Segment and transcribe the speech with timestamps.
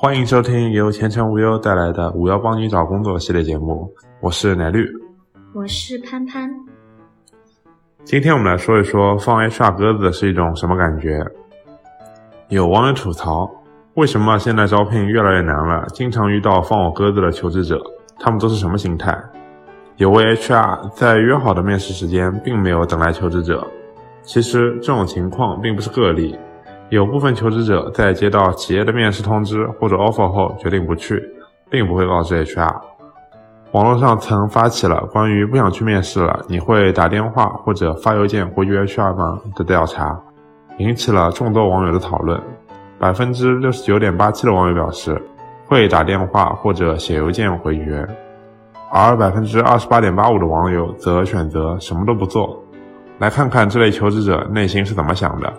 [0.00, 4.88] 欢迎收听由前程无忧带来的“五幺帮你找工作”系列节目，我是奶绿，
[5.52, 6.48] 我是潘潘。
[8.04, 11.20] 今天我们来说一说放 HR 鸽子是一种什么感觉。
[12.48, 13.50] 有网友吐槽，
[13.94, 17.82] 为什么现在招聘越来越难了，经常遇到放我鸽子的求职者，
[18.20, 19.20] 他们都是什么心态？
[19.96, 23.66] 有位 HR 在约好的面试时间并没有等来求职者，
[24.22, 26.38] 其实这种情况并不是个例。
[26.90, 31.22] 有部分求职者在接到企业的面试通知或者 offer 后决定不去，
[31.70, 32.74] 并不会告知 HR。
[33.72, 40.18] 网络上曾发起了关于不想去面试了，你会打电话或者发邮件回绝 HR 吗的调查，
[40.78, 42.40] 引起了众多网友的讨论。
[42.98, 45.20] 百分之六十九点八七的网友表示
[45.66, 48.08] 会打电话或者写邮件回绝，
[48.90, 52.64] 而百分之二十八点八五的网友则选择什么都不做。
[53.18, 55.52] 来看看这类求职者内心是怎么想的。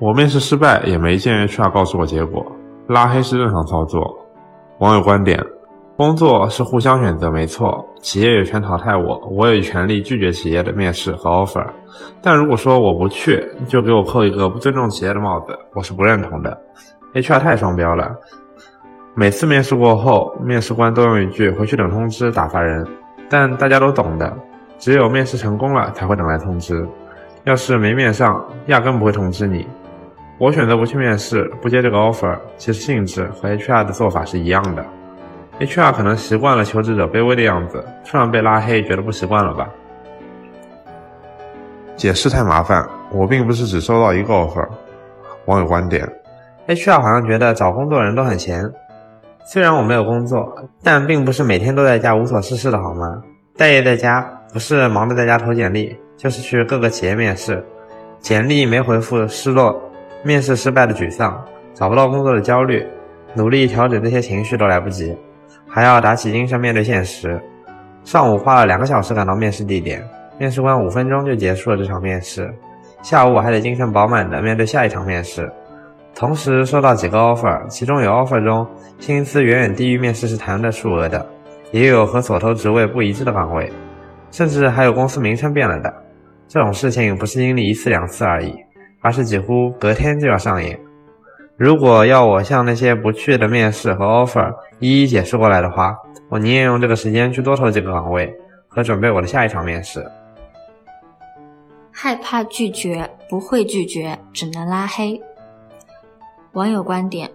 [0.00, 2.46] 我面试失败也没见 HR 告诉我结果，
[2.86, 4.16] 拉黑是正常操作。
[4.78, 5.44] 网友观点：
[5.96, 11.66] 工作是互相选择，没错，企业有权淘汰我，我有权利拒绝企业的面试和 offer。
[12.22, 16.56] 但如果说我不去，就给我扣一个不尊重企业的帽子，我是不认同的。
[17.14, 18.14] HR 太双标了，
[19.16, 22.86] 每次面试过后，面试官都用一句“回去等通知”打发人，
[23.28, 24.32] 但大家都懂的，
[24.78, 26.86] 只有面试成功了才会等来通知，
[27.42, 29.66] 要是没面上，压根不会通知你。
[30.38, 34.86] 我选择不去面试，不接这个 offer，其实性质和 HR 的做法是一样的。
[35.58, 39.68] HR 可能习惯了求职者卑微的样子，突然被拉黑，觉得不习惯了吧？
[41.96, 44.64] 解释太麻烦，我并不是只收到一个 offer。
[45.46, 46.08] 网友观点
[46.68, 48.62] ：HR 好像觉得找工作的人都很闲。
[49.44, 53.20] 虽然我没有工作，但并不是每天都在家无所事事的好吗？
[53.56, 57.60] 待业在家，不是忙着在家投简历，就是去各个企业面试，
[58.20, 59.76] 简历没回复，失落。
[60.24, 61.42] 面试失败的沮丧，
[61.74, 62.84] 找不到工作的焦虑，
[63.34, 65.16] 努力调整这些情绪都来不及，
[65.68, 67.40] 还要打起精神面对现实。
[68.04, 70.02] 上午花了两个小时赶到面试地点，
[70.38, 72.52] 面试官五分钟就结束了这场面试。
[73.02, 75.50] 下午我还得精神饱满的面对下一场面试，
[76.14, 78.66] 同时收到几个 offer，其中有 offer 中
[78.98, 81.24] 薪资远远低于面试时谈的数额的，
[81.70, 83.70] 也有和所投职位不一致的岗位，
[84.32, 85.94] 甚至还有公司名称变了的。
[86.48, 88.52] 这种事情不是经历一次两次而已。
[89.00, 90.78] 而是几乎隔天就要上演。
[91.56, 95.96] 如果要我向那些不去的面试和 offer 一一解释过来的话，
[96.28, 98.32] 我宁愿用这个时间去多投几个岗位
[98.68, 100.04] 和准备我的下一场面试。
[101.90, 105.20] 害怕拒绝，不会拒绝，只能拉黑。
[106.52, 107.28] 网友观点：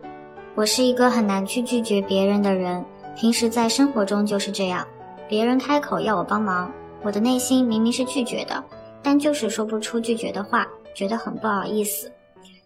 [0.55, 4.87] 我是一个很难去拒绝别人的人，平时在生活中就是这样。
[5.27, 6.71] 别人开口要我帮忙，
[7.01, 8.63] 我的内心明明是拒绝的，
[9.01, 10.65] 但就是说不出拒绝的话。
[10.93, 12.11] 觉得很不好意思，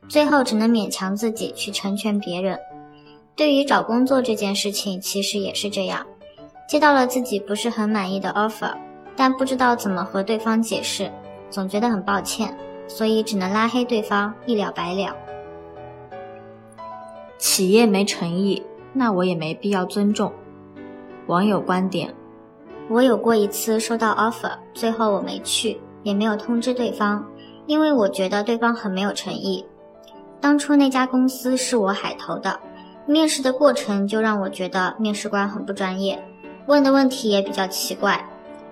[0.08, 2.58] 最后只能勉强自己去成全别人。
[3.36, 6.06] 对于找工作这件事情，其实也是这样，
[6.68, 8.74] 接到了自己不是很满意的 offer，
[9.16, 11.12] 但不知道怎么和对方解释，
[11.50, 15.16] 总觉得很抱歉，所以只能拉黑对方，一了百了。
[17.38, 20.34] 企业没诚意，那我也没必要尊重。
[21.28, 22.16] 网友观点：
[22.90, 27.24] 我有过一次收到 offer，最后我没去，也没有通知对方。
[27.68, 29.64] 因为我觉得对方很没有诚意。
[30.42, 32.60] 当初那家公司是我海投的，
[33.06, 36.22] 面试的过程就让我觉得面试官很不专业，
[36.66, 38.26] 问的问题也比较奇怪。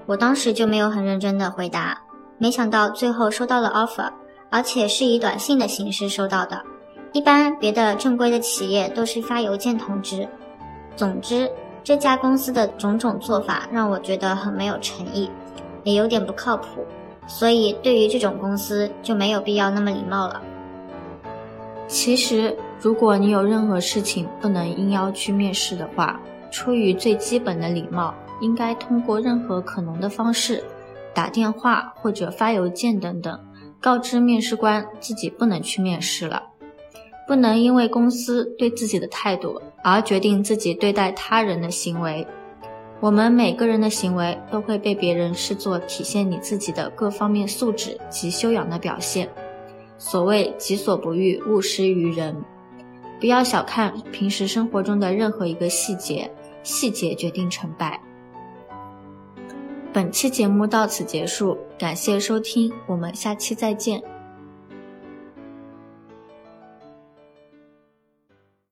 [0.06, 2.02] 我当时就没有很认真的回答，
[2.38, 4.10] 没想到最后收到了 offer，
[4.50, 6.62] 而且是以短信的形式收到的。
[7.12, 10.28] 一般别的正规的企业都是发邮件通知。
[10.96, 11.50] 总之，
[11.84, 15.30] 这家公司的种种做法让我觉得很没有诚意，
[15.84, 16.86] 也有点不靠谱。
[17.28, 20.42] 所以，对于这种公司就没有必要那么礼貌了。
[21.88, 26.20] 其实，如果你有任何事情不能应邀去面试的话，
[26.52, 30.64] 出于最基本的礼貌，应该通过任何可能的方式，
[31.14, 33.40] 打电话或者发邮件等等，
[33.80, 36.42] 告知面试官自己不能去面试了。
[37.28, 42.26] 不能因为公司对自己的态度而决定自己对待他人的行为。
[43.02, 49.30] 我们每个人的行为都会被别人视作体现你自己的各方面素质及修养的表现。
[49.98, 52.36] 所谓“己所不欲，勿施于人”，
[53.20, 56.30] 不要小看平时生活中的任何一个细节，
[56.64, 58.02] 细节决定成败。
[59.94, 64.02] 本期节目到此结束，感谢收听，我们下期再见。